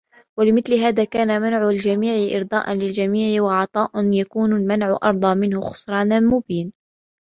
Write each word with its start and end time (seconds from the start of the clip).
وَلِمِثْلِ 0.39 0.73
هَذَا 0.73 1.03
كَانَ 1.03 1.41
مَنْعُ 1.41 1.69
الْجَمِيعِ 1.69 2.37
إرْضَاءً 2.37 2.73
لِلْجَمِيعِ 2.73 3.41
وَعَطَاءً 3.41 3.91
يَكُونُ 4.13 4.53
الْمَنْعُ 4.53 4.97
أَرْضَى 5.03 5.35
مِنْهُ 5.35 5.61
خُسْرَانُ 5.61 6.23
مُبِينٌ 6.27 6.73